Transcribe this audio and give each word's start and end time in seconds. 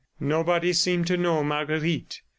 Nobody 0.19 0.73
seemed 0.73 1.05
to 1.05 1.15
know 1.15 1.43
Marguerite. 1.43 2.23